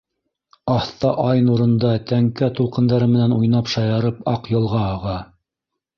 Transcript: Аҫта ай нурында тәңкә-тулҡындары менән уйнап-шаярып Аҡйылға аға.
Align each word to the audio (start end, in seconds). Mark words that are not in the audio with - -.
Аҫта 0.75 1.11
ай 1.25 1.43
нурында 1.49 1.91
тәңкә-тулҡындары 2.13 3.11
менән 3.15 3.39
уйнап-шаярып 3.39 4.25
Аҡйылға 4.37 4.85
аға. 4.87 5.19